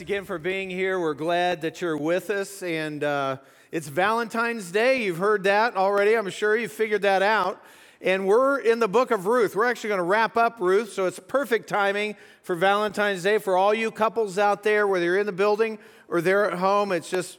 [0.00, 1.00] again for being here.
[1.00, 2.62] We're glad that you're with us.
[2.62, 3.38] And uh,
[3.72, 5.02] it's Valentine's Day.
[5.02, 6.16] You've heard that already.
[6.16, 7.62] I'm sure you figured that out.
[8.00, 9.56] And we're in the book of Ruth.
[9.56, 10.92] We're actually going to wrap up Ruth.
[10.92, 13.38] So it's perfect timing for Valentine's Day.
[13.38, 15.78] For all you couples out there, whether you're in the building
[16.08, 17.38] or they're at home, it's just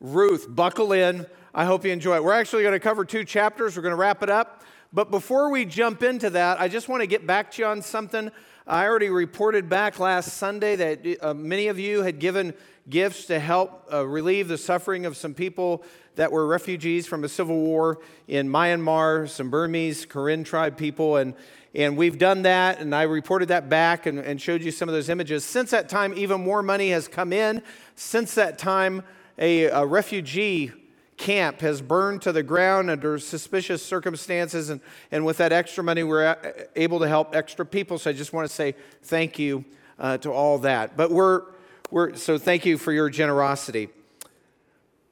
[0.00, 0.46] Ruth.
[0.48, 1.26] Buckle in.
[1.54, 2.24] I hope you enjoy it.
[2.24, 3.76] We're actually going to cover two chapters.
[3.76, 4.64] We're going to wrap it up.
[4.94, 7.82] But before we jump into that, I just want to get back to you on
[7.82, 8.30] something.
[8.66, 12.54] I already reported back last Sunday that uh, many of you had given
[12.88, 15.82] gifts to help uh, relieve the suffering of some people
[16.14, 21.16] that were refugees from a civil war in Myanmar, some Burmese, Karen tribe people.
[21.16, 21.34] And,
[21.74, 24.94] and we've done that, and I reported that back and, and showed you some of
[24.94, 25.44] those images.
[25.44, 27.62] Since that time, even more money has come in.
[27.96, 29.02] Since that time,
[29.38, 30.70] a, a refugee
[31.16, 34.70] camp has burned to the ground under suspicious circumstances.
[34.70, 36.36] And, and with that extra money, we're
[36.76, 37.98] able to help extra people.
[37.98, 39.64] So I just want to say thank you
[39.98, 40.96] uh, to all that.
[40.96, 41.42] But we're,
[41.90, 43.88] we're, so thank you for your generosity.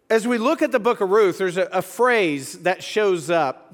[0.09, 3.71] As we look at the book of Ruth, there's a, a phrase that shows up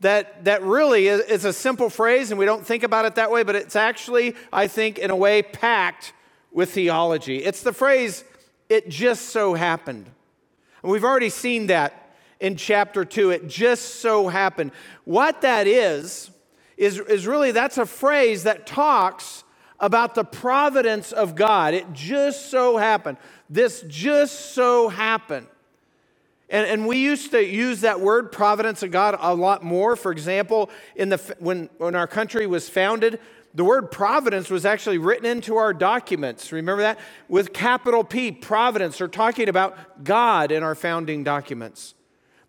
[0.00, 3.30] that, that really is, is a simple phrase, and we don't think about it that
[3.30, 6.12] way, but it's actually, I think, in a way, packed
[6.52, 7.38] with theology.
[7.38, 8.24] It's the phrase,
[8.68, 10.10] it just so happened.
[10.88, 13.28] And we've already seen that in chapter 2.
[13.28, 14.72] It just so happened.
[15.04, 16.30] What that is,
[16.78, 19.44] is, is really that's a phrase that talks
[19.78, 21.74] about the providence of God.
[21.74, 23.18] It just so happened.
[23.50, 25.48] This just so happened.
[26.48, 29.94] And, and we used to use that word, providence of God, a lot more.
[29.94, 33.20] For example, in the, when, when our country was founded,
[33.54, 36.52] the word providence was actually written into our documents.
[36.52, 36.98] Remember that?
[37.28, 38.98] With capital P, providence.
[38.98, 41.94] They're talking about God in our founding documents.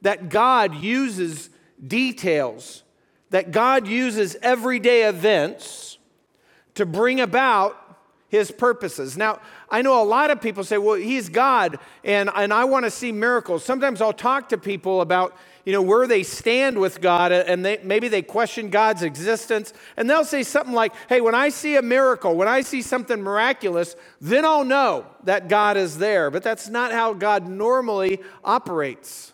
[0.01, 1.49] That God uses
[1.85, 2.83] details,
[3.29, 5.97] that God uses everyday events
[6.75, 7.77] to bring about
[8.29, 9.17] his purposes.
[9.17, 9.39] Now,
[9.69, 12.91] I know a lot of people say, well, he's God, and, and I want to
[12.91, 13.65] see miracles.
[13.65, 17.63] Sometimes I'll talk to people about, you know, where they stand with God, uh, and
[17.65, 21.75] they, maybe they question God's existence, and they'll say something like, hey, when I see
[21.75, 26.31] a miracle, when I see something miraculous, then I'll know that God is there.
[26.31, 29.33] But that's not how God normally operates.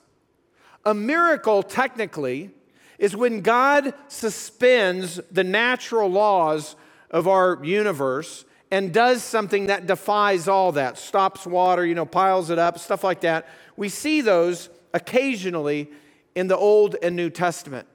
[0.84, 2.52] A miracle, technically,
[2.97, 6.75] is when God suspends the natural laws
[7.12, 12.50] of our universe and does something that defies all that, stops water, you know, piles
[12.50, 13.47] it up, stuff like that.
[13.78, 15.90] We see those occasionally
[16.35, 17.88] in the Old and New Testament.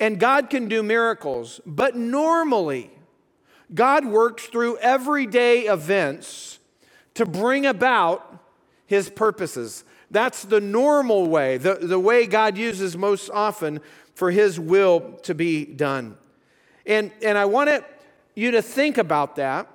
[0.00, 2.90] And God can do miracles, but normally,
[3.74, 6.60] God works through everyday events
[7.14, 8.44] to bring about
[8.86, 9.84] his purposes.
[10.10, 13.80] That's the normal way, the, the way God uses most often
[14.14, 16.16] for his will to be done.
[16.86, 17.84] And, and I want
[18.34, 19.68] you to think about that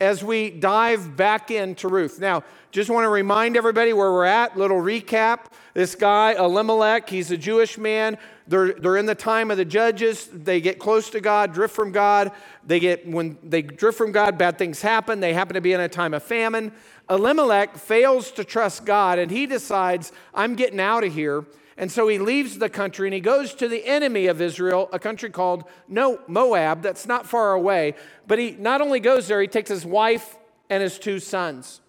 [0.00, 2.18] as we dive back into Ruth.
[2.18, 4.56] Now, just want to remind everybody where we're at.
[4.56, 5.46] Little recap.
[5.74, 8.16] This guy, Elimelech, he's a Jewish man.
[8.48, 10.26] They're, they're in the time of the judges.
[10.32, 12.32] They get close to God, drift from God.
[12.66, 15.20] They get, when they drift from God, bad things happen.
[15.20, 16.72] They happen to be in a time of famine.
[17.08, 21.44] Elimelech fails to trust God and he decides, I'm getting out of here.
[21.80, 24.98] And so he leaves the country and he goes to the enemy of Israel, a
[24.98, 27.94] country called no, Moab, that's not far away.
[28.26, 30.36] But he not only goes there, he takes his wife
[30.68, 31.80] and his two sons.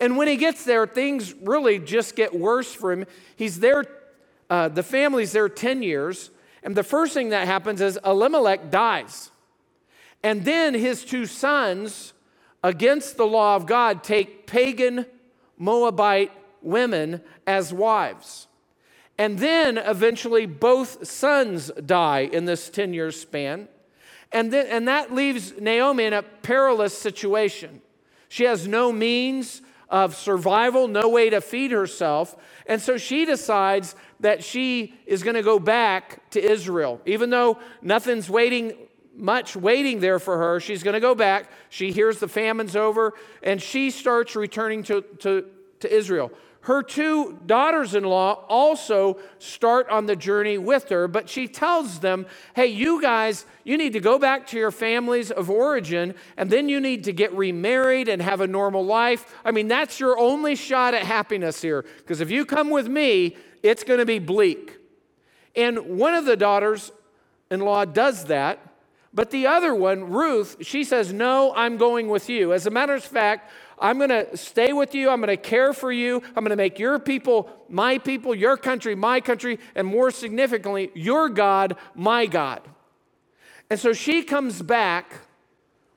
[0.00, 3.06] And when he gets there, things really just get worse for him.
[3.36, 3.84] He's there,
[4.50, 6.30] uh, the family's there 10 years.
[6.64, 9.30] And the first thing that happens is Elimelech dies.
[10.24, 12.14] And then his two sons,
[12.64, 15.06] against the law of God, take pagan
[15.56, 18.48] Moabite women as wives.
[19.18, 23.68] And then eventually both sons die in this 10 year span.
[24.32, 27.80] And, then, and that leaves Naomi in a perilous situation.
[28.28, 32.36] She has no means of survival, no way to feed herself.
[32.66, 37.00] And so she decides that she is going to go back to Israel.
[37.06, 38.76] Even though nothing's waiting,
[39.14, 41.50] much waiting there for her, she's going to go back.
[41.68, 45.46] She hears the famine's over, and she starts returning to, to,
[45.80, 46.32] to Israel.
[46.66, 52.00] Her two daughters in law also start on the journey with her, but she tells
[52.00, 52.26] them,
[52.56, 56.68] hey, you guys, you need to go back to your families of origin, and then
[56.68, 59.32] you need to get remarried and have a normal life.
[59.44, 63.36] I mean, that's your only shot at happiness here, because if you come with me,
[63.62, 64.76] it's going to be bleak.
[65.54, 66.90] And one of the daughters
[67.48, 68.58] in law does that,
[69.14, 72.52] but the other one, Ruth, she says, no, I'm going with you.
[72.52, 75.10] As a matter of fact, I'm going to stay with you.
[75.10, 76.22] I'm going to care for you.
[76.28, 80.90] I'm going to make your people my people, your country my country, and more significantly,
[80.94, 82.62] your God my God.
[83.68, 85.12] And so she comes back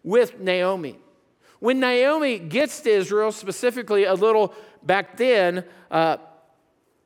[0.03, 0.97] with Naomi.
[1.59, 6.17] When Naomi gets to Israel, specifically a little back then, uh,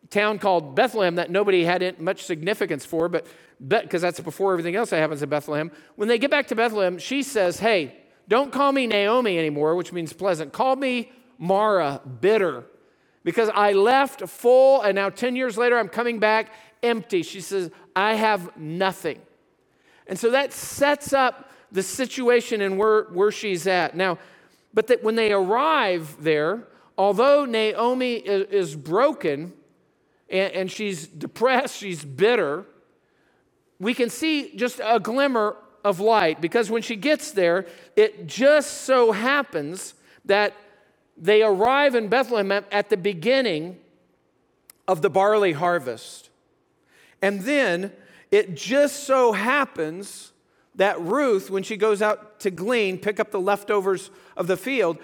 [0.10, 3.26] town called Bethlehem that nobody had much significance for, but
[3.68, 5.72] because that's before everything else that happens in Bethlehem.
[5.96, 7.96] When they get back to Bethlehem, she says, Hey,
[8.28, 10.54] don't call me Naomi anymore, which means pleasant.
[10.54, 12.64] Call me Mara, bitter,
[13.24, 17.24] because I left full, and now 10 years later, I'm coming back empty.
[17.24, 19.20] She says, I have nothing.
[20.08, 23.96] And so that sets up the situation and where, where she's at.
[23.96, 24.20] Now,
[24.74, 26.68] but that when they arrive there,
[26.98, 29.54] although Naomi is, is broken
[30.30, 32.66] and, and she's depressed, she's bitter,
[33.80, 37.66] we can see just a glimmer of light because when she gets there,
[37.96, 39.94] it just so happens
[40.26, 40.54] that
[41.18, 43.78] they arrive in Bethlehem at the beginning
[44.88, 46.30] of the barley harvest.
[47.22, 47.92] And then
[48.32, 50.32] it just so happens
[50.76, 54.98] that Ruth, when she goes out to glean, pick up the leftovers of the field,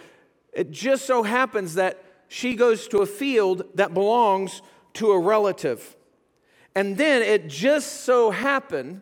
[0.51, 4.61] it just so happens that she goes to a field that belongs
[4.93, 5.95] to a relative.
[6.75, 9.01] And then it just so happened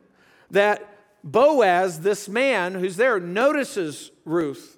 [0.51, 4.77] that Boaz, this man who's there, notices Ruth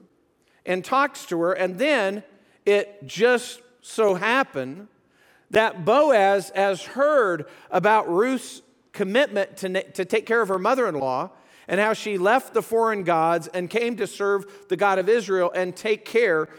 [0.65, 1.53] and talks to her.
[1.53, 2.23] And then
[2.65, 4.87] it just so happened
[5.51, 10.95] that Boaz has heard about Ruth's commitment to, to take care of her mother in
[10.95, 11.31] law
[11.67, 15.51] and how she left the foreign gods and came to serve the God of Israel
[15.53, 16.49] and take care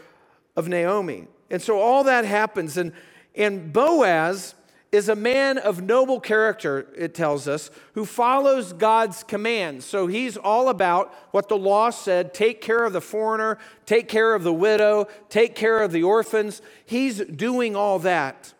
[0.55, 1.27] of Naomi.
[1.49, 2.77] And so all that happens.
[2.77, 2.93] And,
[3.35, 4.55] and Boaz
[4.91, 9.85] is a man of noble character, it tells us, who follows God's commands.
[9.85, 14.33] So he's all about what the law said take care of the foreigner, take care
[14.33, 16.61] of the widow, take care of the orphans.
[16.85, 18.53] He's doing all that.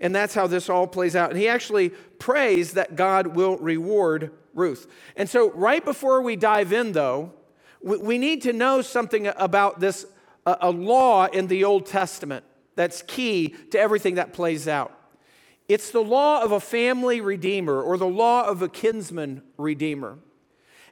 [0.00, 1.30] And that's how this all plays out.
[1.30, 4.86] And he actually prays that God will reward Ruth.
[5.16, 7.32] And so, right before we dive in, though,
[7.82, 10.06] we need to know something about this
[10.46, 12.44] a law in the Old Testament
[12.76, 14.95] that's key to everything that plays out.
[15.68, 20.18] It's the law of a family redeemer or the law of a kinsman redeemer.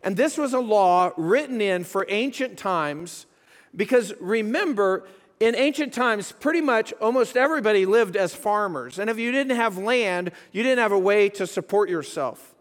[0.02, 3.26] And this was a law written in for ancient times
[3.74, 5.06] because remember,
[5.40, 8.98] in ancient times, pretty much almost everybody lived as farmers.
[8.98, 12.54] And if you didn't have land, you didn't have a way to support yourself.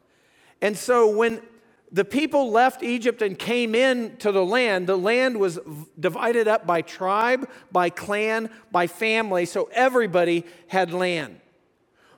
[0.62, 1.42] And so when
[1.92, 5.60] the people left Egypt and came in to the land, the land was
[6.00, 11.39] divided up by tribe, by clan, by family, so everybody had land.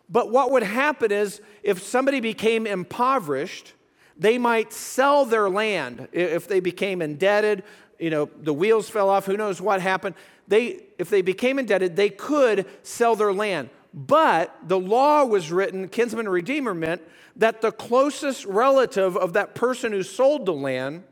[0.09, 3.73] But what would happen is if somebody became impoverished,
[4.17, 6.07] they might sell their land.
[6.11, 7.63] If they became indebted,
[7.99, 10.15] you know, the wheels fell off, who knows what happened.
[10.47, 13.69] They, if they became indebted, they could sell their land.
[13.93, 17.01] But the law was written, kinsman redeemer meant
[17.37, 21.03] that the closest relative of that person who sold the land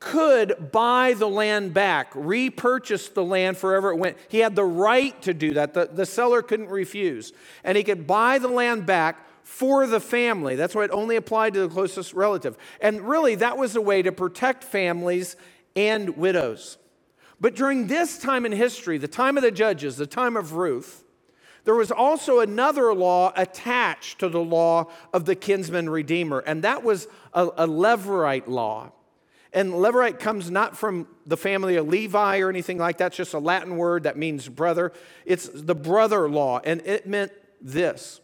[0.00, 4.16] could buy the land back, repurchase the land forever it went.
[4.28, 5.74] He had the right to do that.
[5.74, 7.32] The, the seller couldn't refuse.
[7.64, 10.54] And he could buy the land back for the family.
[10.54, 12.56] That's why it only applied to the closest relative.
[12.80, 15.36] And really, that was a way to protect families
[15.74, 16.78] and widows.
[17.40, 21.04] But during this time in history, the time of the judges, the time of Ruth,
[21.64, 26.82] there was also another law attached to the law of the kinsman redeemer, and that
[26.82, 28.92] was a, a Levirate law.
[29.52, 33.34] And Levirate comes not from the family of Levi or anything like that, it's just
[33.34, 34.92] a Latin word that means brother.
[35.24, 38.20] It's the brother law, and it meant this.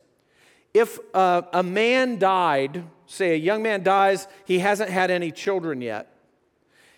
[0.75, 5.81] If uh, a man died, say a young man dies, he hasn't had any children
[5.81, 6.11] yet,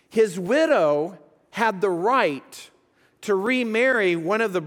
[0.09, 1.19] his widow
[1.51, 2.71] had the right
[3.23, 4.63] to remarry one of the,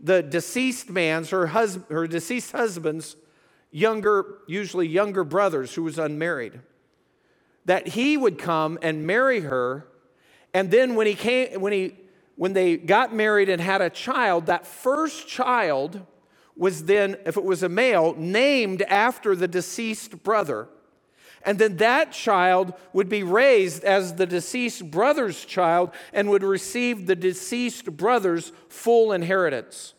[0.00, 3.16] the deceased man's, her, hus- her deceased husband's
[3.70, 6.60] younger, usually younger brothers who was unmarried
[7.64, 9.86] that he would come and marry her.
[10.54, 11.96] And then when he came, when he
[12.36, 16.04] when they got married and had a child, that first child
[16.56, 20.68] was then, if it was a male, named after the deceased brother.
[21.44, 27.06] And then that child would be raised as the deceased brother's child and would receive
[27.06, 29.94] the deceased brother's full inheritance.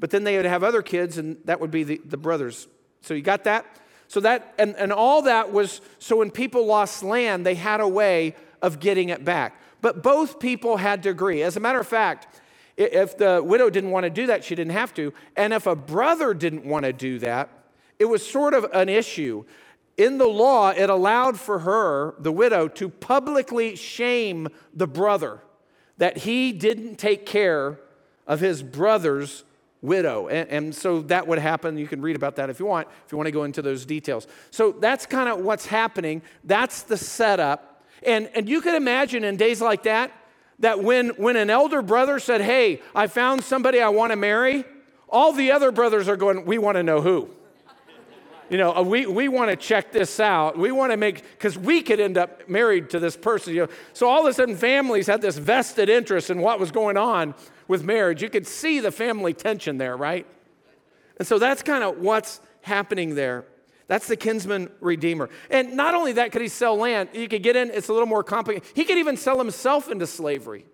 [0.00, 2.66] But then they would have other kids, and that would be the, the brothers.
[3.02, 3.64] So you got that?
[4.08, 7.88] So that, and, and all that was so when people lost land, they had a
[7.88, 9.60] way of getting it back.
[9.80, 11.42] But both people had to agree.
[11.42, 12.40] As a matter of fact,
[12.76, 15.12] if the widow didn't want to do that, she didn't have to.
[15.36, 17.50] And if a brother didn't want to do that,
[17.98, 19.44] it was sort of an issue.
[19.96, 25.42] In the law, it allowed for her, the widow, to publicly shame the brother
[25.98, 27.80] that he didn't take care
[28.26, 29.44] of his brother's
[29.82, 30.28] widow.
[30.28, 31.78] And, and, so that would happen.
[31.78, 33.86] You can read about that if you want, if you want to go into those
[33.86, 34.26] details.
[34.50, 36.22] So that's kind of what's happening.
[36.44, 37.84] That's the setup.
[38.02, 40.12] And, and you can imagine in days like that,
[40.60, 44.64] that when, when an elder brother said, Hey, I found somebody I want to marry,
[45.08, 47.30] all the other brothers are going, We want to know who.
[48.50, 50.56] You know, uh, we, we want to check this out.
[50.56, 53.54] We want to make, because we could end up married to this person.
[53.54, 53.68] You know?
[53.92, 57.34] So all of a sudden, families had this vested interest in what was going on
[57.68, 58.22] with marriage.
[58.22, 60.26] You could see the family tension there, right?
[61.18, 63.44] And so that's kind of what's happening there.
[63.86, 65.30] That's the kinsman redeemer.
[65.50, 68.08] And not only that could he sell land, you could get in, it's a little
[68.08, 68.68] more complicated.
[68.74, 70.66] He could even sell himself into slavery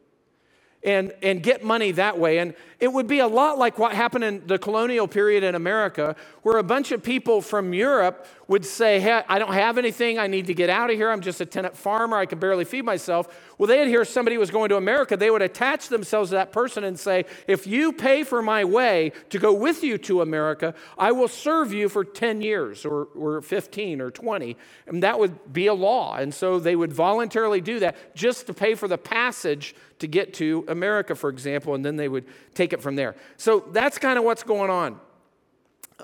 [0.82, 2.38] and, and get money that way.
[2.38, 6.16] And it would be a lot like what happened in the colonial period in America,
[6.42, 10.18] where a bunch of people from Europe would say, Hey, I don't have anything.
[10.18, 11.10] I need to get out of here.
[11.10, 12.16] I'm just a tenant farmer.
[12.16, 13.28] I can barely feed myself.
[13.58, 15.16] Well, they'd hear somebody was going to America.
[15.16, 19.12] They would attach themselves to that person and say, If you pay for my way
[19.30, 23.40] to go with you to America, I will serve you for 10 years or, or
[23.40, 24.56] 15 or 20.
[24.86, 26.16] And that would be a law.
[26.16, 30.34] And so they would voluntarily do that just to pay for the passage to get
[30.34, 33.14] to America, for example, and then they would take it from there.
[33.36, 35.00] So that's kind of what's going on.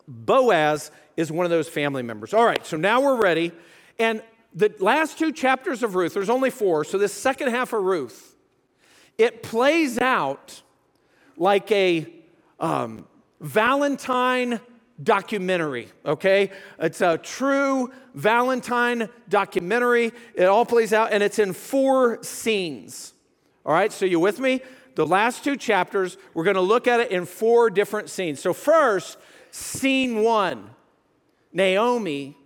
[0.07, 0.91] Boaz
[1.21, 2.33] is one of those family members.
[2.33, 3.53] All right, so now we're ready.
[3.99, 4.23] And
[4.55, 8.35] the last two chapters of Ruth, there's only four, so this second half of Ruth,
[9.19, 10.63] it plays out
[11.37, 12.11] like a
[12.59, 13.07] um,
[13.39, 14.61] Valentine
[15.03, 16.51] documentary, okay?
[16.79, 20.13] It's a true Valentine documentary.
[20.35, 23.13] It all plays out, and it's in four scenes.
[23.67, 24.63] All right, so you with me?
[24.95, 28.41] The last two chapters, we're to look at it in four different scenes.
[28.41, 29.19] So, first,
[29.51, 30.71] scene one
[31.53, 32.37] Naomi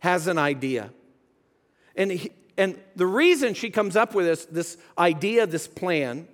[0.00, 0.90] has an idea.
[1.96, 6.26] And, he, and the reason she comes up with this, this idea, this plan,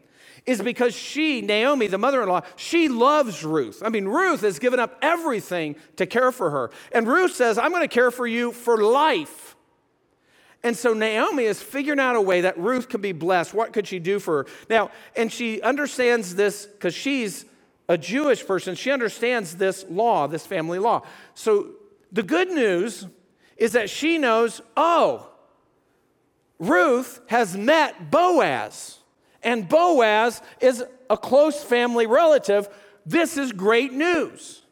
[0.47, 3.83] is because she, Naomi, the mother in law, she loves Ruth.
[3.85, 6.71] I mean, Ruth has given up everything to care for her.
[6.93, 9.57] And Ruth says, I'm going to care for you for life.
[10.63, 13.55] And so Naomi is figuring out a way that Ruth could be blessed.
[13.55, 14.47] What could she do for her?
[14.71, 17.45] Now, and she understands this because she's
[17.89, 18.75] a Jewish person.
[18.75, 21.03] She understands this law, this family law.
[21.35, 21.71] So
[22.13, 23.07] the good news
[23.57, 25.29] is that she knows, oh,
[26.59, 28.99] Ruth has met Boaz,
[29.43, 32.69] and Boaz is a close family relative.
[33.05, 34.63] This is great news.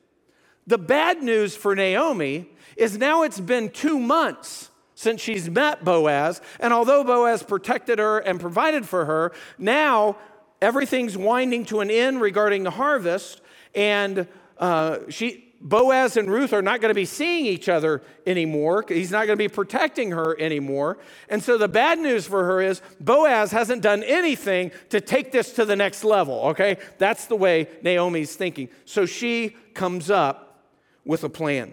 [0.67, 6.41] The bad news for Naomi is now it's been two months since she's met Boaz.
[6.59, 10.17] And although Boaz protected her and provided for her, now
[10.63, 13.43] everything's winding to an end regarding the harvest.
[13.75, 14.27] And
[14.59, 18.85] uh, she, Boaz and Ruth are not going to be seeing each other anymore.
[18.87, 20.99] He's not going to be protecting her anymore.
[21.31, 25.55] And so the bad news for her is Boaz hasn't done anything to take this
[25.55, 26.77] to the next level, okay?
[26.99, 28.69] That's the way Naomi's thinking.
[28.85, 30.69] So she comes up
[31.07, 31.73] with a plan.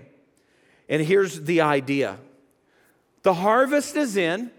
[0.88, 2.18] And here's the idea
[3.24, 4.52] the harvest is in,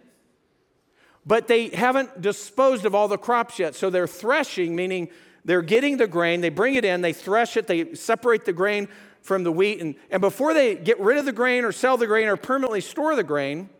[1.24, 3.74] but they haven't disposed of all the crops yet.
[3.74, 5.08] So they're threshing, meaning
[5.44, 8.88] they're getting the grain, they bring it in, they thresh it, they separate the grain
[9.22, 9.80] from the wheat.
[9.80, 12.80] And, and before they get rid of the grain or sell the grain or permanently
[12.80, 13.70] store the grain,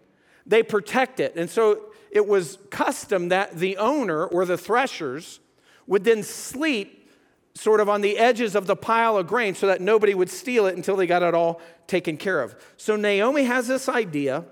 [0.46, 1.34] they protect it.
[1.36, 5.40] And so it was custom that the owner or the threshers
[5.86, 7.10] would then sleep
[7.54, 10.66] sort of on the edges of the pile of grain so that nobody would steal
[10.66, 12.54] it until they got it all taken care of.
[12.76, 14.44] So Naomi has this idea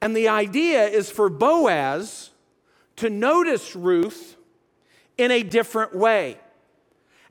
[0.00, 2.30] and the idea is for Boaz
[2.96, 4.36] to notice Ruth
[5.16, 6.38] in a different way.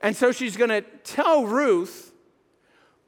[0.01, 2.10] And so she's going to tell Ruth,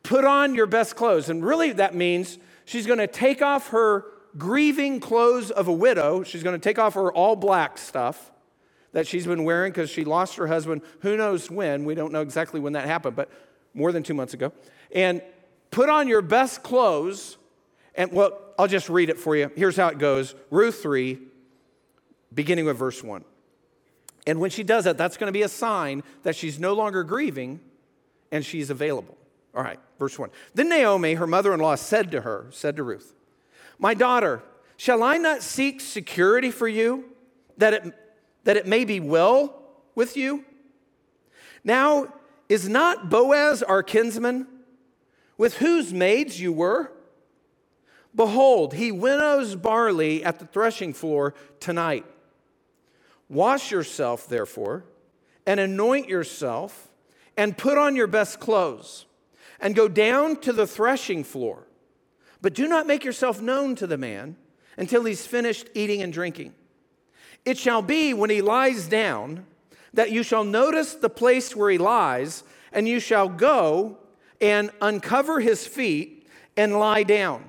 [0.03, 1.29] put on your best clothes.
[1.29, 4.05] And really, that means she's going to take off her
[4.37, 6.23] grieving clothes of a widow.
[6.23, 8.31] She's going to take off her all black stuff
[8.91, 11.85] that she's been wearing because she lost her husband, who knows when.
[11.85, 13.29] We don't know exactly when that happened, but
[13.73, 14.53] more than two months ago.
[14.91, 15.21] And
[15.71, 17.37] put on your best clothes
[17.95, 19.51] and well, I'll just read it for you.
[19.55, 21.19] Here's how it goes Ruth 3,
[22.33, 23.23] beginning with verse 1.
[24.25, 27.03] And when she does that, that's going to be a sign that she's no longer
[27.03, 27.59] grieving
[28.31, 29.17] and she's available.
[29.55, 30.29] All right, verse 1.
[30.53, 33.13] Then Naomi, her mother in law, said to her, said to Ruth,
[33.77, 34.41] My daughter,
[34.77, 37.05] shall I not seek security for you,
[37.57, 37.93] that it,
[38.45, 39.61] that it may be well
[39.95, 40.43] with you?
[41.63, 42.13] Now,
[42.49, 44.47] is not Boaz our kinsman,
[45.37, 46.91] with whose maids you were?
[48.15, 52.05] Behold, he winnows barley at the threshing floor tonight.
[53.29, 54.83] Wash yourself, therefore,
[55.45, 56.89] and anoint yourself,
[57.35, 59.05] and put on your best clothes,
[59.59, 61.67] and go down to the threshing floor.
[62.41, 64.35] But do not make yourself known to the man
[64.77, 66.53] until he's finished eating and drinking.
[67.45, 69.45] It shall be when he lies down
[69.93, 73.97] that you shall notice the place where he lies, and you shall go
[74.41, 77.43] and uncover his feet and lie down.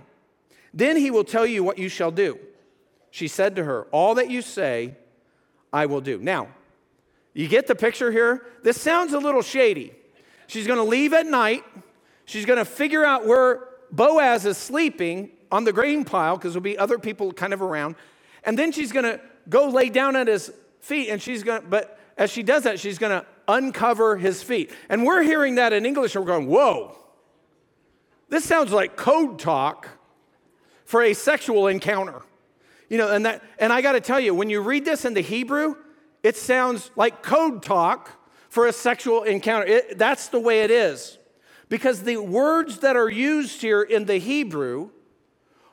[0.73, 2.39] Then he will tell you what you shall do.
[3.11, 4.97] She said to her, All that you say,
[5.73, 6.19] I will do.
[6.19, 6.49] Now,
[7.33, 8.47] you get the picture here?
[8.63, 9.93] This sounds a little shady.
[10.47, 11.65] She's going to leave at night.
[12.25, 16.63] She's going to figure out where Boaz is sleeping on the grain pile because there'll
[16.63, 17.97] be other people kind of around.
[18.45, 21.69] And then she's going to go lay down at his feet and she's going to,
[21.69, 24.73] but as she does that, she's going to uncover his feet.
[24.89, 26.97] And we're hearing that in English and we're going, whoa,
[28.29, 29.89] this sounds like code talk
[30.85, 32.23] for a sexual encounter.
[32.89, 35.15] You know, and that, and I got to tell you, when you read this in
[35.15, 35.77] the Hebrew,
[36.23, 38.11] it sounds like code talk
[38.49, 39.67] for a sexual encounter.
[39.67, 41.19] It, that's the way it is.
[41.69, 44.91] Because the words that are used here in the Hebrew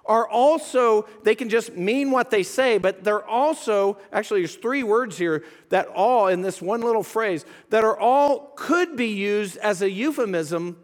[0.05, 4.83] are also, they can just mean what they say, but they're also, actually, there's three
[4.83, 9.57] words here that all, in this one little phrase, that are all could be used
[9.57, 10.77] as a euphemism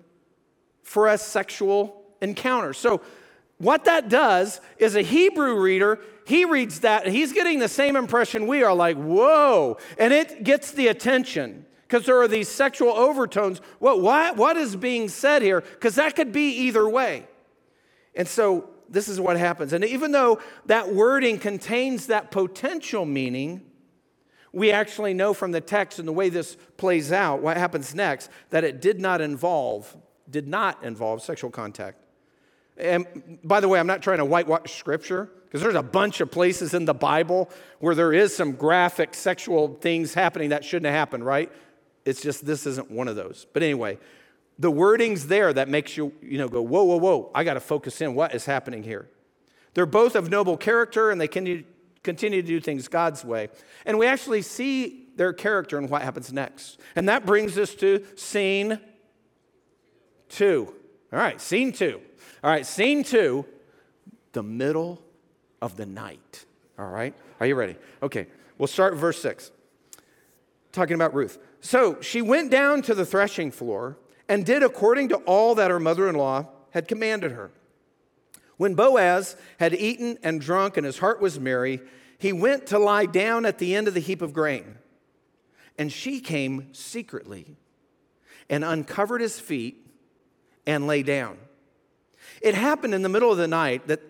[0.84, 2.74] for a sexual encounter.
[2.74, 3.02] So,
[3.58, 7.96] what that does is a Hebrew reader, he reads that and he's getting the same
[7.96, 9.78] impression we are like, whoa.
[9.98, 13.62] And it gets the attention because there are these sexual overtones.
[13.79, 15.62] What, why, what is being said here?
[15.62, 17.25] Because that could be either way.
[18.13, 19.72] And so this is what happens.
[19.72, 23.62] And even though that wording contains that potential meaning,
[24.51, 28.29] we actually know from the text and the way this plays out, what happens next,
[28.50, 29.96] that it did not involve,
[30.29, 32.01] did not involve sexual contact.
[32.77, 36.32] And by the way, I'm not trying to whitewash scripture because there's a bunch of
[36.32, 40.96] places in the Bible where there is some graphic sexual things happening that shouldn't have
[40.96, 41.51] happened, right?
[42.08, 43.46] It's just this isn't one of those.
[43.52, 43.98] But anyway,
[44.58, 47.60] the wording's there that makes you, you know, go, whoa, whoa, whoa, I got to
[47.60, 48.16] focus in.
[48.16, 49.10] What is happening here?
[49.74, 51.66] They're both of noble character and they continue,
[52.04, 53.50] to do things God's way.
[53.86, 56.80] And we actually see their character and what happens next.
[56.96, 58.80] And that brings us to scene
[60.30, 60.74] two.
[61.12, 62.00] All right, scene two.
[62.42, 63.46] All right, scene two,
[64.32, 65.04] the middle
[65.62, 66.46] of the night.
[66.80, 67.76] All right, are you ready?
[68.02, 69.52] Okay, we'll start verse six,
[70.72, 71.38] talking about Ruth.
[71.62, 73.98] So she went down to the threshing floor
[74.30, 77.51] and did according to all that her mother in law had commanded her.
[78.58, 81.79] When Boaz had eaten and drunk and his heart was merry,
[82.18, 84.77] he went to lie down at the end of the heap of grain.
[85.77, 87.55] And she came secretly
[88.50, 89.86] and uncovered his feet
[90.66, 91.38] and lay down.
[92.42, 94.01] It happened in the middle of the night that,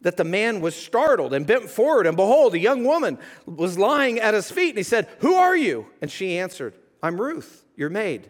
[0.00, 4.18] that the man was startled and bent forward, and behold, a young woman was lying
[4.18, 4.70] at his feet.
[4.70, 5.86] And he said, Who are you?
[6.00, 8.28] And she answered, I'm Ruth, your maid.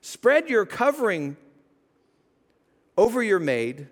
[0.00, 1.36] Spread your covering
[2.96, 3.88] over your maid,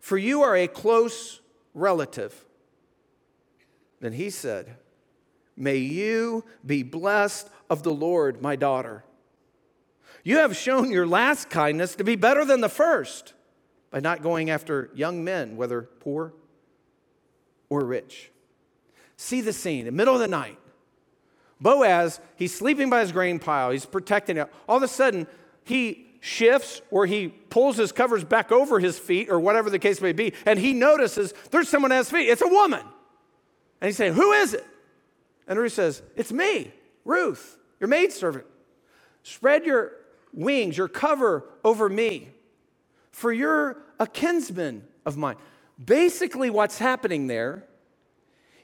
[0.00, 1.40] for you are a close
[1.74, 2.44] relative.
[4.00, 4.76] Then he said,
[5.56, 9.04] May you be blessed of the Lord, my daughter.
[10.22, 13.32] You have shown your last kindness to be better than the first
[13.90, 16.34] by not going after young men, whether poor
[17.68, 18.30] or rich.
[19.16, 20.58] See the scene, in the middle of the night.
[21.60, 24.52] Boaz, he's sleeping by his grain pile, he's protecting it.
[24.68, 25.26] All of a sudden,
[25.64, 30.00] he shifts or he pulls his covers back over his feet or whatever the case
[30.00, 32.28] may be, and he notices there's someone at his feet.
[32.28, 32.82] It's a woman.
[33.80, 34.66] And he's saying, Who is it?
[35.46, 36.72] And Ruth says, It's me,
[37.04, 38.46] Ruth, your maidservant.
[39.22, 39.92] Spread your
[40.32, 42.28] wings, your cover over me,
[43.10, 45.36] for you're a kinsman of mine.
[45.82, 47.64] Basically, what's happening there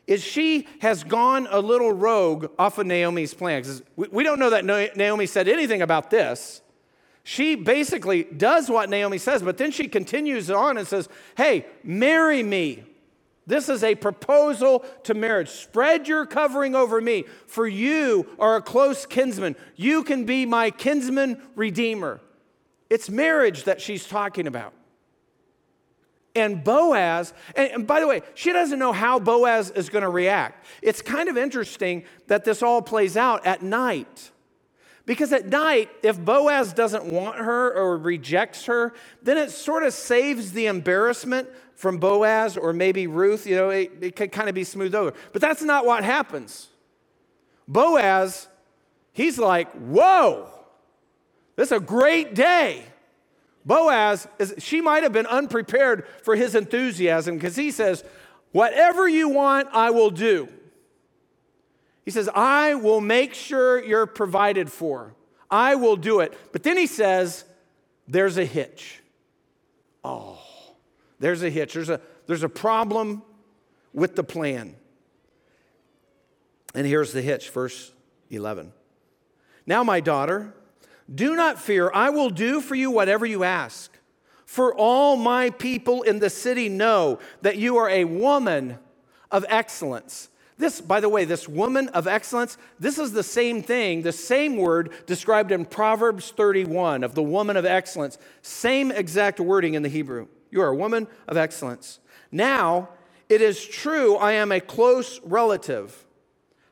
[0.07, 3.83] is she has gone a little rogue off of Naomi's plans.
[3.97, 6.61] We don't know that Naomi said anything about this.
[7.25, 12.43] She basically does what Naomi says, but then she continues on and says, Hey, marry
[12.43, 12.83] me.
[13.47, 15.49] This is a proposal to marriage.
[15.49, 19.57] Spread your covering over me, for you are a close kinsman.
[19.75, 22.21] You can be my kinsman redeemer.
[22.89, 24.75] It's marriage that she's talking about.
[26.35, 30.65] And Boaz, and, by the way, she doesn't know how Boaz is going to react.
[30.81, 34.31] It's kind of interesting that this all plays out at night.
[35.05, 39.93] Because at night, if Boaz doesn't want her or rejects her, then it sort of
[39.93, 43.47] saves the embarrassment from Boaz or maybe Ruth.
[43.47, 45.13] You know, it, it could kind of be smoothed over.
[45.33, 46.69] But that's not what happens.
[47.67, 48.49] Boaz,
[49.13, 50.49] he's like, whoa,
[51.57, 52.85] this is a great day.
[53.65, 58.05] Boaz, is, she might have been unprepared for his enthusiasm because he says,
[58.51, 60.49] Whatever you want, I will do.
[62.05, 65.15] He says, I will make sure you're provided for.
[65.51, 66.37] I will do it.
[66.53, 67.45] But then he says,
[68.09, 69.01] There's a hitch.
[70.05, 70.41] Oh,
[71.21, 71.75] there's a hitch.
[71.75, 73.23] There's a, there's a problem
[73.93, 74.75] with the plan.
[76.75, 77.93] And here's the hitch, verse
[78.31, 78.73] 11.
[79.67, 80.55] Now, my daughter,
[81.13, 83.91] do not fear, I will do for you whatever you ask.
[84.47, 88.79] For all my people in the city know that you are a woman
[89.31, 90.29] of excellence.
[90.59, 94.57] This, by the way, this woman of excellence, this is the same thing, the same
[94.57, 98.19] word described in Proverbs 31 of the woman of excellence.
[98.43, 100.29] Same exact wording in the Hebrew.
[100.51, 101.99] You are a woman of excellence.
[102.31, 102.91] Now,
[103.29, 106.05] it is true I am a close relative.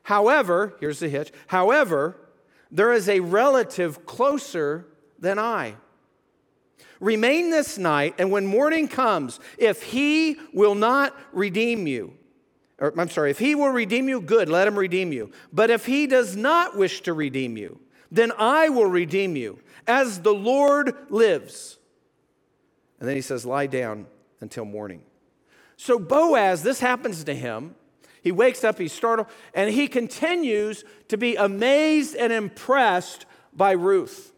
[0.03, 1.31] However, here's the hitch.
[1.47, 2.15] However,
[2.71, 4.87] there is a relative closer
[5.19, 5.75] than I.
[6.99, 12.13] Remain this night, and when morning comes, if he will not redeem you,
[12.79, 15.31] or I'm sorry, if he will redeem you, good, let him redeem you.
[15.51, 17.79] But if he does not wish to redeem you,
[18.11, 21.77] then I will redeem you, as the Lord lives.
[22.99, 24.05] And then he says, Lie down
[24.41, 25.01] until morning.
[25.77, 27.75] So Boaz, this happens to him.
[28.21, 34.31] He wakes up, he's startled, and he continues to be amazed and impressed by Ruth.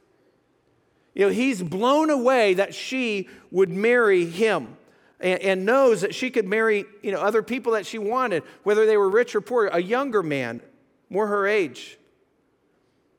[1.14, 4.78] You know, he's blown away that she would marry him
[5.20, 8.86] and, and, knows that she could marry, you know, other people that she wanted, whether
[8.86, 10.62] they were rich or poor, a younger man,
[11.10, 11.98] more her age.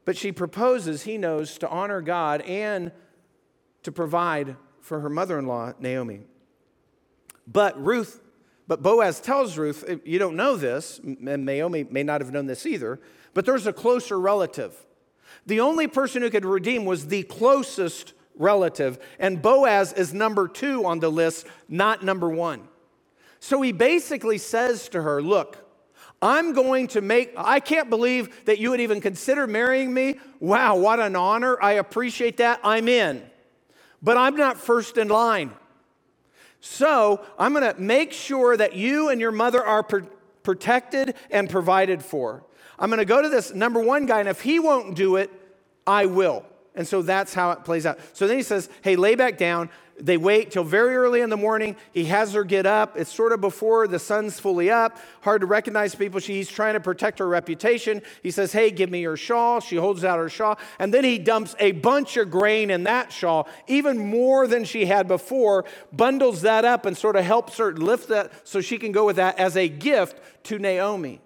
[0.05, 2.91] But she proposes, he knows, to honor God and
[3.85, 6.23] to provide for her mother-in-law, Naomi.
[7.47, 8.21] But Ruth,
[8.67, 12.65] but Boaz tells Ruth, you don't know this, and Naomi may not have known this
[12.65, 13.01] either,
[13.35, 14.75] but there's a closer relative.
[15.47, 20.87] The only person who could redeem was the closest relative, and Boaz is number two
[20.87, 22.69] on the list, not number one.
[23.41, 25.59] So he basically says to her, Look,
[26.23, 30.19] I'm going to make, I can't believe that you would even consider marrying me.
[30.41, 31.63] Wow, what an honor.
[31.63, 32.61] I appreciate that.
[32.65, 33.23] I'm in.
[34.01, 35.53] But I'm not first in line.
[36.67, 40.07] So I'm going to make sure that you and your mother are pr-
[40.43, 42.43] protected and provided for.
[42.79, 45.31] I'm going to go to this number one guy, and if he won't do it,
[45.87, 46.43] I will.
[46.75, 47.99] And so that's how it plays out.
[48.13, 49.71] So then he says, Hey, lay back down.
[50.01, 51.77] They wait till very early in the morning.
[51.93, 52.97] He has her get up.
[52.97, 54.99] It's sort of before the sun's fully up.
[55.21, 56.19] Hard to recognize people.
[56.19, 58.03] She's trying to protect her reputation.
[58.21, 59.61] He says, Hey, give me your shawl.
[59.61, 60.59] She holds out her shawl.
[60.81, 64.87] And then he dumps a bunch of grain in that shawl, even more than she
[64.87, 68.91] had before, bundles that up and sort of helps her lift that so she can
[68.91, 71.21] go with that as a gift to Naomi.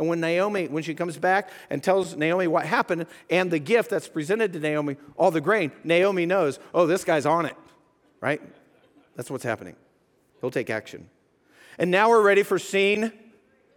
[0.00, 3.90] And when Naomi, when she comes back and tells Naomi what happened and the gift
[3.90, 7.56] that's presented to Naomi, all the grain, Naomi knows, oh, this guy's on it
[8.20, 8.40] right?
[9.16, 9.76] That's what's happening.
[10.40, 11.08] He'll take action.
[11.78, 13.12] And now we're ready for scene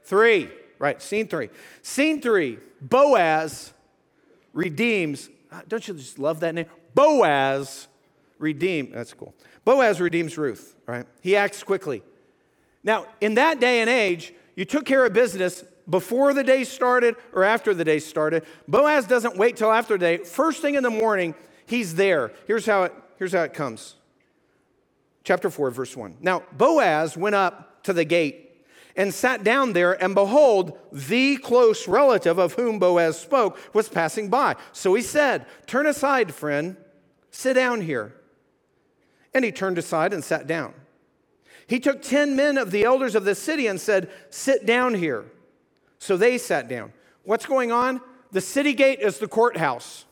[0.03, 1.01] three, right?
[1.01, 1.49] Scene three.
[1.81, 3.73] Scene three Boaz
[4.51, 5.29] redeems.
[5.51, 6.65] Uh, don't you just love that name?
[6.93, 7.88] Boaz
[8.38, 8.93] redeems.
[8.93, 9.33] That's cool.
[9.63, 11.05] Boaz redeems Ruth, right?
[11.21, 12.03] He acts quickly.
[12.83, 17.15] Now, in that day and age, you took care of business before the day started
[17.34, 18.46] or after the day started.
[18.67, 20.17] Boaz doesn't wait till after the day.
[20.24, 22.32] First thing in the morning, he's there.
[22.48, 23.96] Here's how it, here's how it comes
[25.24, 26.17] chapter 4, verse 1.
[26.22, 28.65] Now, Boaz went up to the gate
[28.96, 34.30] and sat down there, and behold, the close relative of whom Boaz spoke was passing
[34.30, 34.56] by.
[34.72, 36.78] So he said, Turn aside, friend,
[37.32, 38.13] sit down here.
[39.34, 40.76] And he turned aside and sat down.
[41.65, 45.26] He took 10 men of the elders of the city and said, Sit down here.
[46.03, 46.91] So they sat down.
[47.23, 48.01] What's going on?
[48.33, 50.03] The city gate is the courthouse.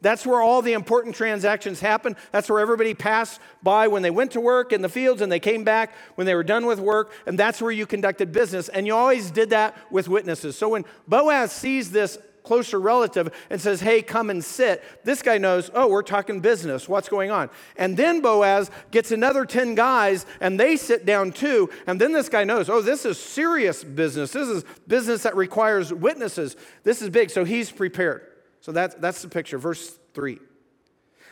[0.00, 2.16] That's where all the important transactions happen.
[2.32, 5.38] That's where everybody passed by when they went to work in the fields and they
[5.38, 7.12] came back when they were done with work.
[7.24, 8.68] And that's where you conducted business.
[8.68, 10.58] And you always did that with witnesses.
[10.58, 15.38] So when Boaz sees this closer relative and says, Hey, come and sit, this guy
[15.38, 16.88] knows, Oh, we're talking business.
[16.88, 17.50] What's going on?
[17.76, 21.70] And then Boaz gets another 10 guys and they sit down too.
[21.86, 24.32] And then this guy knows, Oh, this is serious business.
[24.32, 26.56] This is business that requires witnesses.
[26.82, 27.30] This is big.
[27.30, 28.26] So he's prepared.
[28.60, 29.58] So that, that's the picture.
[29.58, 30.38] Verse 3.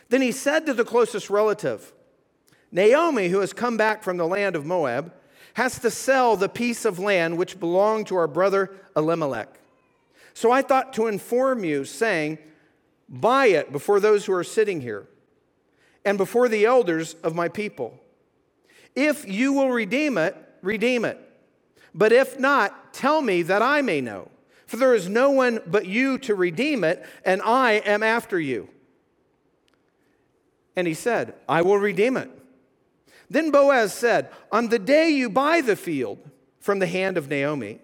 [0.09, 1.93] Then he said to the closest relative,
[2.71, 5.13] Naomi, who has come back from the land of Moab,
[5.53, 9.60] has to sell the piece of land which belonged to our brother Elimelech.
[10.33, 12.37] So I thought to inform you, saying,
[13.09, 15.05] Buy it before those who are sitting here
[16.05, 17.99] and before the elders of my people.
[18.95, 21.19] If you will redeem it, redeem it.
[21.93, 24.29] But if not, tell me that I may know.
[24.65, 28.69] For there is no one but you to redeem it, and I am after you.
[30.77, 32.31] And he said, I will redeem it.
[33.29, 36.19] Then Boaz said, On the day you buy the field
[36.59, 37.79] from the hand of Naomi,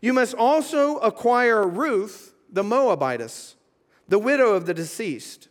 [0.00, 3.54] you must also acquire Ruth, the Moabitess,
[4.08, 5.48] the widow of the deceased,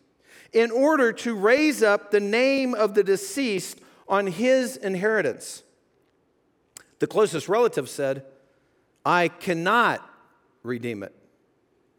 [0.54, 5.64] in order to raise up the name of the deceased on his inheritance.
[7.00, 8.26] The closest relative said,
[9.06, 10.08] I cannot
[10.64, 11.14] redeem it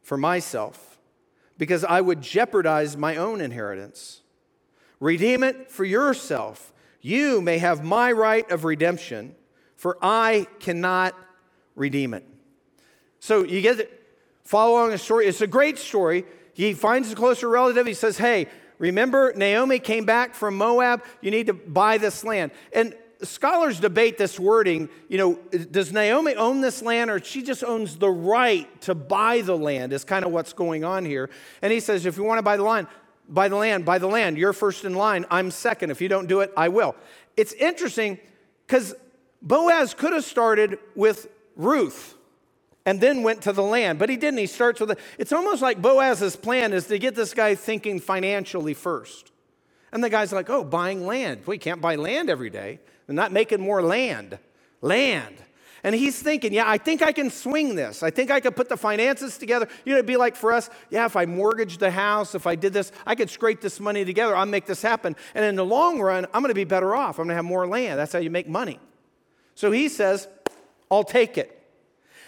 [0.02, 0.98] for myself
[1.58, 4.22] because I would jeopardize my own inheritance.
[5.00, 6.72] Redeem it for yourself.
[7.00, 9.34] You may have my right of redemption,
[9.76, 11.14] for I cannot
[11.74, 12.24] redeem it.
[13.26, 14.06] So you get it,
[14.44, 15.26] follow along the story.
[15.26, 16.24] It's a great story.
[16.54, 17.84] He finds a closer relative.
[17.84, 18.46] He says, Hey,
[18.78, 21.02] remember Naomi came back from Moab?
[21.20, 22.52] You need to buy this land.
[22.72, 24.88] And scholars debate this wording.
[25.08, 25.34] You know,
[25.72, 29.92] does Naomi own this land or she just owns the right to buy the land,
[29.92, 31.28] is kind of what's going on here.
[31.62, 32.86] And he says, If you want to buy the land,
[33.28, 34.38] buy the land, buy the land.
[34.38, 35.26] You're first in line.
[35.32, 35.90] I'm second.
[35.90, 36.94] If you don't do it, I will.
[37.36, 38.20] It's interesting
[38.68, 38.94] because
[39.42, 42.15] Boaz could have started with Ruth
[42.86, 44.38] and then went to the land, but he didn't.
[44.38, 44.98] He starts with it.
[45.18, 49.32] It's almost like Boaz's plan is to get this guy thinking financially first.
[49.92, 51.42] And the guy's like, oh, buying land.
[51.46, 52.80] We can't buy land every day.
[53.06, 54.38] They're not making more land.
[54.80, 55.36] Land.
[55.82, 58.02] And he's thinking, yeah, I think I can swing this.
[58.02, 59.68] I think I could put the finances together.
[59.84, 62.56] You know, it'd be like for us, yeah, if I mortgaged the house, if I
[62.56, 64.34] did this, I could scrape this money together.
[64.34, 65.14] I'll make this happen.
[65.34, 67.18] And in the long run, I'm going to be better off.
[67.18, 67.98] I'm going to have more land.
[67.98, 68.80] That's how you make money.
[69.54, 70.28] So he says,
[70.90, 71.55] I'll take it.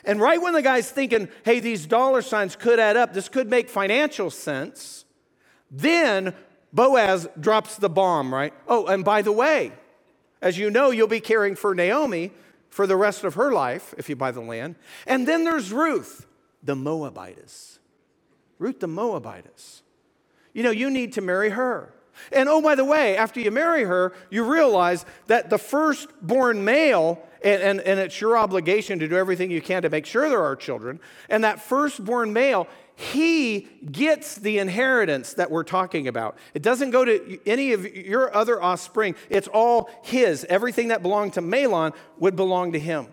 [0.09, 3.51] And right when the guy's thinking, hey, these dollar signs could add up, this could
[3.51, 5.05] make financial sense,
[5.71, 6.35] then
[6.73, 8.55] Boaz drops the bomb, right?
[8.67, 9.71] Oh, and by the way,
[10.41, 12.33] as you know, you'll be caring for Naomi
[12.71, 14.77] for the rest of her life if you buy the land.
[15.07, 16.27] And then there's Ruth,
[16.63, 17.79] the Moabitess.
[18.59, 19.83] Ruth, the Moabitess.
[20.55, 21.93] You know, you need to marry her.
[22.33, 27.23] And oh, by the way, after you marry her, you realize that the firstborn male,
[27.43, 30.43] and, and, and it's your obligation to do everything you can to make sure there
[30.43, 36.37] are children, and that firstborn male, he gets the inheritance that we're talking about.
[36.55, 40.45] It doesn't go to any of your other offspring, it's all his.
[40.45, 43.07] Everything that belonged to Mahlon would belong to him.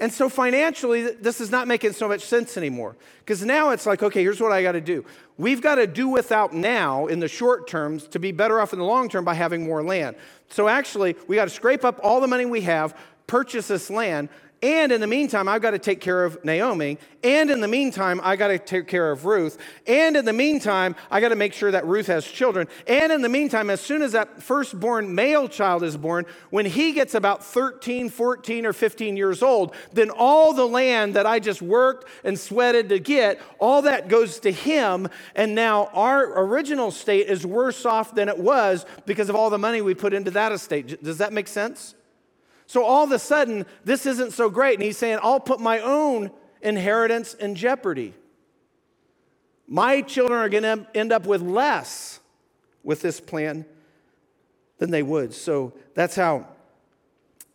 [0.00, 2.96] And so financially, this is not making so much sense anymore.
[3.18, 5.04] Because now it's like, okay, here's what I got to do.
[5.36, 8.78] We've got to do without now in the short terms to be better off in
[8.78, 10.16] the long term by having more land.
[10.48, 14.30] So actually, we got to scrape up all the money we have, purchase this land,
[14.62, 16.98] and in the meantime, I've got to take care of Naomi.
[17.24, 19.56] And in the meantime, I got to take care of Ruth.
[19.86, 22.68] And in the meantime, I got to make sure that Ruth has children.
[22.86, 26.92] And in the meantime, as soon as that firstborn male child is born, when he
[26.92, 31.62] gets about 13, 14, or 15 years old, then all the land that I just
[31.62, 35.08] worked and sweated to get, all that goes to him.
[35.34, 39.58] And now our original state is worse off than it was because of all the
[39.58, 41.02] money we put into that estate.
[41.02, 41.94] Does that make sense?
[42.70, 44.74] So all of a sudden, this isn't so great.
[44.74, 46.30] And he's saying, I'll put my own
[46.62, 48.14] inheritance in jeopardy.
[49.66, 52.20] My children are going to end up with less
[52.84, 53.64] with this plan
[54.78, 55.34] than they would.
[55.34, 56.46] So that's how.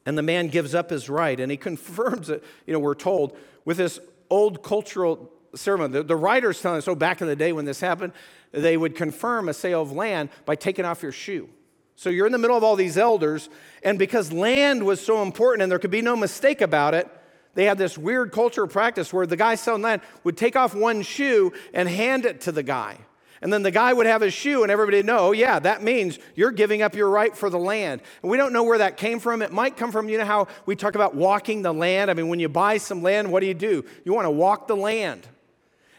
[0.06, 3.38] And the man gives up his right and he confirms it, you know, we're told,
[3.64, 5.94] with this old cultural ceremony.
[5.94, 8.12] The, the writers tell us, so back in the day when this happened,
[8.52, 11.48] they would confirm a sale of land by taking off your shoe.
[11.96, 13.50] So you're in the middle of all these elders,
[13.82, 17.10] and because land was so important and there could be no mistake about it,
[17.54, 21.02] they had this weird cultural practice where the guy selling land would take off one
[21.02, 22.98] shoe and hand it to the guy.
[23.42, 25.84] And then the guy would have his shoe, and everybody would know, oh, yeah, that
[25.84, 28.02] means you're giving up your right for the land.
[28.22, 29.42] And we don't know where that came from.
[29.42, 32.10] It might come from, you know, how we talk about walking the land.
[32.10, 33.86] I mean, when you buy some land, what do you do?
[34.04, 35.28] You want to walk the land.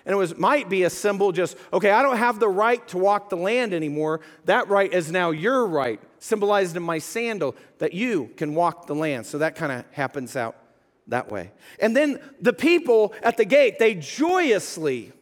[0.06, 2.96] And it was, might be a symbol just, okay, I don't have the right to
[2.96, 4.20] walk the land anymore.
[4.44, 8.94] That right is now your right, symbolized in my sandal, that you can walk the
[8.94, 9.26] land.
[9.26, 10.56] So that kind of happens out
[11.08, 11.50] that way.
[11.80, 15.12] And then the people at the gate, they joyously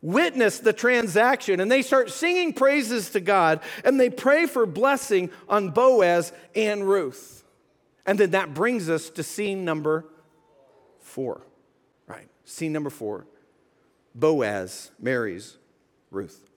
[0.00, 5.30] witness the transaction and they start singing praises to God and they pray for blessing
[5.46, 7.44] on Boaz and Ruth.
[8.06, 10.06] And then that brings us to scene number
[11.00, 11.42] four.
[12.06, 13.26] Right, scene number four.
[14.14, 15.56] Boaz marries
[16.10, 16.48] Ruth.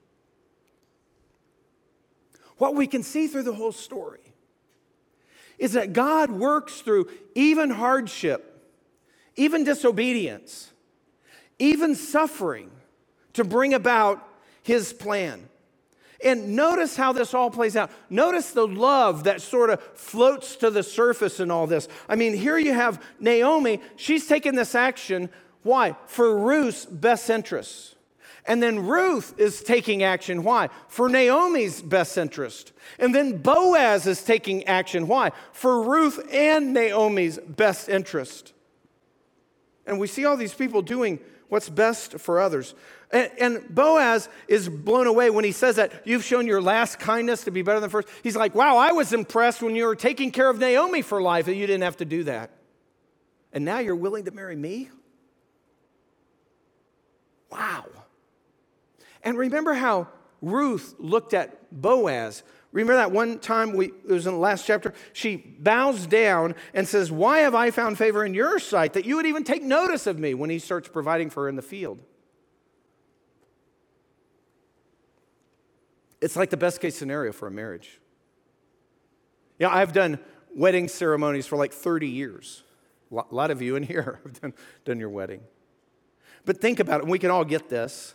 [2.57, 4.19] What we can see through the whole story
[5.57, 8.69] is that God works through even hardship,
[9.35, 10.71] even disobedience,
[11.59, 12.71] even suffering
[13.33, 14.25] to bring about
[14.63, 15.47] his plan.
[16.23, 17.91] And notice how this all plays out.
[18.09, 21.87] Notice the love that sort of floats to the surface in all this.
[22.07, 25.29] I mean, here you have Naomi, she's taken this action
[25.65, 25.95] why?
[26.05, 27.95] For Ruth's best interests.
[28.45, 30.43] And then Ruth is taking action.
[30.43, 30.69] Why?
[30.89, 32.71] For Naomi's best interest.
[32.99, 35.07] And then Boaz is taking action.
[35.07, 35.31] Why?
[35.53, 38.53] For Ruth and Naomi's best interest.
[39.87, 42.75] And we see all these people doing what's best for others.
[43.11, 47.45] And, and, Boaz is blown away when he says that you've shown your last kindness
[47.45, 48.07] to be better than first.
[48.21, 51.47] He's like, wow, I was impressed when you were taking care of Naomi for life
[51.47, 52.51] that you didn't have to do that.
[53.51, 54.91] And now you're willing to marry me?
[57.51, 57.85] Wow.
[59.23, 60.07] And remember how
[60.41, 62.43] Ruth looked at Boaz.
[62.71, 64.93] Remember that one time we, it was in the last chapter?
[65.13, 69.15] She bows down and says, Why have I found favor in your sight that you
[69.15, 71.99] would even take notice of me when he starts providing for her in the field?
[76.21, 77.99] It's like the best case scenario for a marriage.
[79.59, 80.19] Know, I've done
[80.53, 82.63] wedding ceremonies for like 30 years.
[83.11, 84.53] A lot of you in here have done,
[84.83, 85.41] done your wedding.
[86.45, 88.13] But think about it, and we can all get this.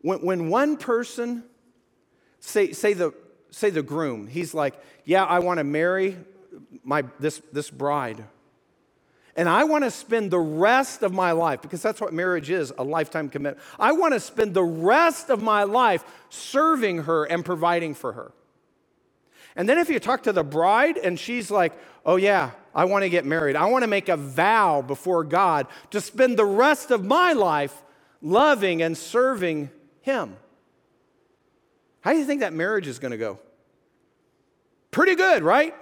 [0.00, 1.44] When, when one person,
[2.40, 3.12] say, say, the,
[3.50, 6.16] say the groom, he's like, Yeah, I want to marry
[6.84, 8.24] my, this, this bride.
[9.34, 12.72] And I want to spend the rest of my life, because that's what marriage is
[12.76, 13.64] a lifetime commitment.
[13.78, 18.32] I want to spend the rest of my life serving her and providing for her.
[19.56, 21.72] And then if you talk to the bride and she's like,
[22.06, 25.66] oh, yeah, I want to get married, I want to make a vow before God
[25.90, 27.82] to spend the rest of my life
[28.22, 30.36] loving and serving Him.
[32.00, 33.38] How do you think that marriage is going to go?
[34.90, 35.74] Pretty good, right?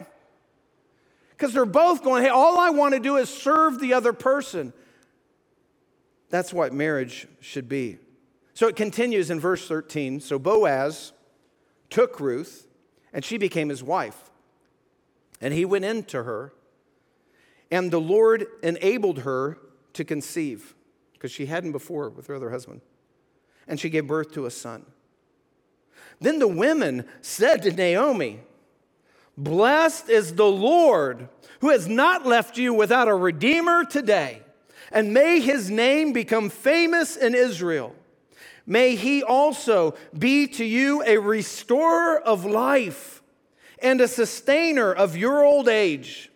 [1.31, 4.73] Because they're both going, hey, all I want to do is serve the other person.
[6.29, 7.99] That's what marriage should be.
[8.55, 10.21] So it continues in verse 13.
[10.21, 11.13] So Boaz
[11.89, 12.69] took Ruth,
[13.13, 14.31] and she became his wife.
[15.41, 16.53] And he went in to her,
[17.71, 19.59] and the Lord enabled her
[19.95, 20.75] to conceive,
[21.15, 22.81] because she hadn't before with her other husband.
[23.67, 24.85] And she gave birth to a son.
[26.21, 28.41] Then the women said to Naomi,
[29.37, 31.29] Blessed is the Lord
[31.61, 34.43] who has not left you without a redeemer today.
[34.93, 37.95] And may his name become famous in Israel.
[38.67, 43.23] May he also be to you a restorer of life
[43.83, 46.31] and a sustainer of your old age.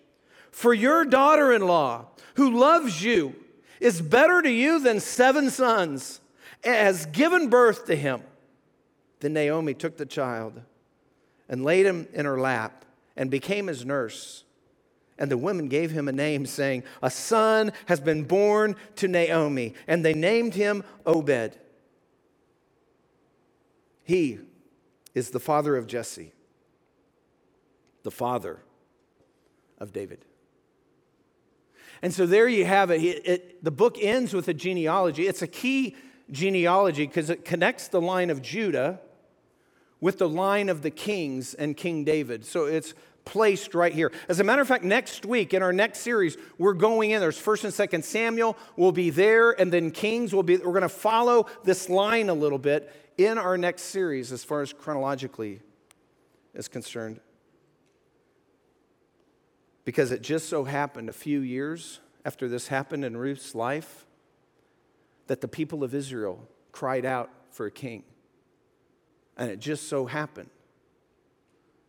[0.50, 3.34] For your daughter in law, who loves you,
[3.80, 6.20] is better to you than seven sons,
[6.62, 8.22] and has given birth to him.
[9.20, 10.60] Then Naomi took the child
[11.48, 12.84] and laid him in her lap
[13.16, 14.44] and became his nurse.
[15.18, 19.74] And the women gave him a name, saying, A son has been born to Naomi.
[19.86, 21.56] And they named him Obed.
[24.04, 24.38] He
[25.14, 26.32] is the father of Jesse,
[28.02, 28.60] the father
[29.78, 30.24] of David.
[32.02, 33.02] And so there you have it.
[33.02, 35.26] it, it the book ends with a genealogy.
[35.26, 35.96] It's a key
[36.30, 39.00] genealogy because it connects the line of Judah
[40.00, 42.44] with the line of the kings and King David.
[42.44, 42.92] So it's
[43.24, 44.12] placed right here.
[44.28, 47.20] As a matter of fact, next week in our next series, we're going in.
[47.20, 50.58] There's first and second Samuel will be there, and then Kings will be.
[50.58, 54.62] We're going to follow this line a little bit in our next series as far
[54.62, 55.60] as chronologically
[56.54, 57.20] is concerned.
[59.84, 64.06] Because it just so happened a few years after this happened in Ruth's life
[65.26, 68.02] that the people of Israel cried out for a king.
[69.36, 70.50] And it just so happened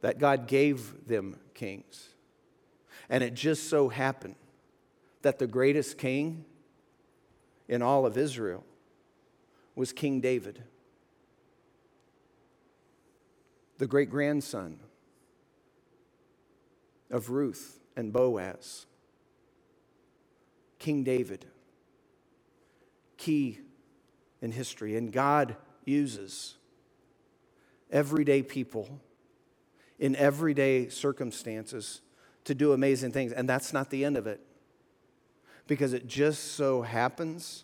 [0.01, 2.09] that God gave them kings.
[3.09, 4.35] And it just so happened
[5.21, 6.45] that the greatest king
[7.67, 8.63] in all of Israel
[9.75, 10.63] was King David,
[13.77, 14.79] the great grandson
[17.09, 18.85] of Ruth and Boaz.
[20.79, 21.45] King David,
[23.17, 23.59] key
[24.41, 26.55] in history, and God uses
[27.91, 28.99] everyday people
[29.97, 32.01] in everyday circumstances
[32.43, 33.31] to do amazing things.
[33.31, 34.41] And that's not the end of it.
[35.67, 37.63] Because it just so happens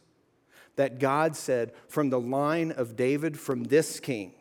[0.76, 4.34] that God said, from the line of David, from this king,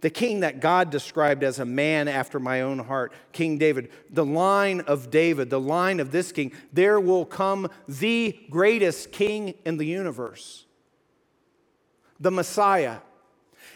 [0.00, 4.24] the king that God described as a man after my own heart, King David, the
[4.24, 9.76] line of David, the line of this king, there will come the greatest king in
[9.76, 10.66] the universe,
[12.20, 12.98] the Messiah.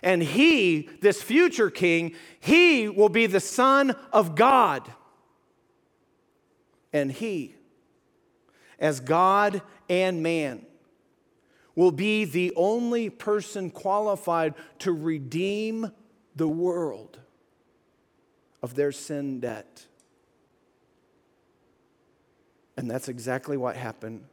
[0.00, 4.92] And he, this future king, he will be the Son of God.
[6.92, 7.56] And he,
[8.78, 10.66] as God and man,
[11.74, 15.90] will be the only person qualified to redeem
[16.34, 17.18] the world
[18.62, 19.86] of their sin debt.
[22.76, 24.24] And that's exactly what happened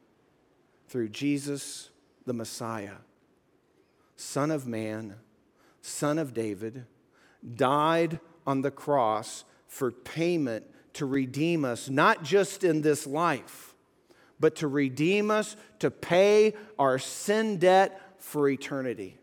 [0.88, 1.90] through Jesus,
[2.26, 2.96] the Messiah,
[4.16, 5.16] Son of Man
[5.82, 6.86] son of David,
[7.56, 13.76] died on the cross for payment to redeem us, not just in this life,
[14.40, 19.18] but to redeem us, to pay our sin debt for eternity,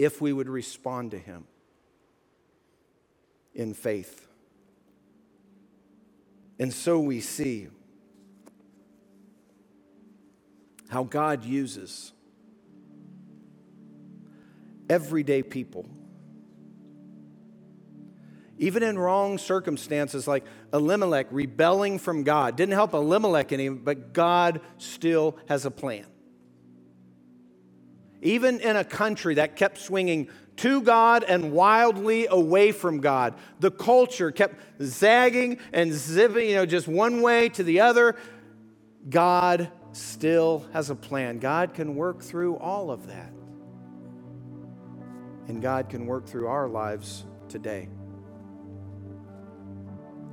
[0.00, 1.44] if we would respond to him
[3.54, 4.26] in faith.
[6.58, 7.68] And so we see
[10.88, 12.12] how God uses
[14.88, 15.86] everyday people
[18.56, 22.56] even in wrong circumstances like Elimelech rebelling from God.
[22.56, 26.04] Didn't help Elimelech any, but God still has a plan.
[28.22, 33.70] Even in a country that kept swinging to God and wildly away from God, the
[33.70, 38.16] culture kept zagging and zipping, you know, just one way to the other.
[39.08, 41.38] God still has a plan.
[41.38, 43.32] God can work through all of that.
[45.48, 47.88] And God can work through our lives today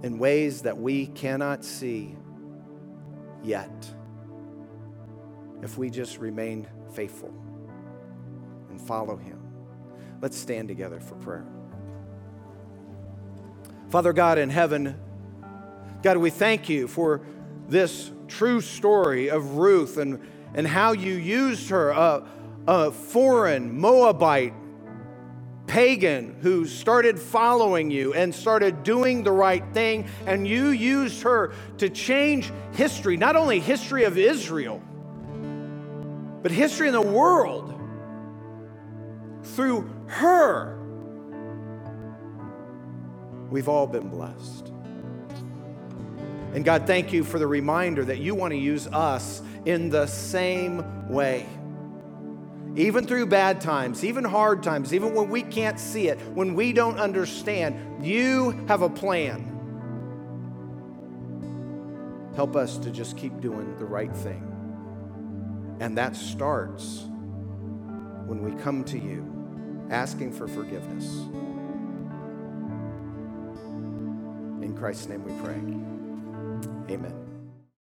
[0.04, 2.16] in ways that we cannot see
[3.44, 3.90] yet
[5.64, 7.34] if we just remain faithful
[8.78, 9.40] and follow Him.
[10.22, 11.46] Let's stand together for prayer.
[13.90, 15.00] Father God in heaven,
[16.04, 17.22] God, we thank you for
[17.68, 20.22] this true story of Ruth and,
[20.54, 22.28] and how you used her, a,
[22.68, 24.54] a foreign Moabite
[25.66, 31.54] pagan who started following you and started doing the right thing, and you used her
[31.78, 34.82] to change history, not only history of Israel,
[36.42, 37.77] but history in the world
[39.58, 40.78] through her.
[43.50, 44.72] We've all been blessed.
[46.54, 50.06] And God, thank you for the reminder that you want to use us in the
[50.06, 51.46] same way
[52.76, 56.72] even through bad times, even hard times, even when we can't see it, when we
[56.72, 59.54] don't understand, you have a plan.
[62.36, 64.44] Help us to just keep doing the right thing.
[65.80, 67.06] And that starts
[68.28, 69.37] when we come to you
[69.90, 71.06] asking for forgiveness.
[74.64, 76.96] In Christ's name we pray.
[76.96, 77.27] Amen.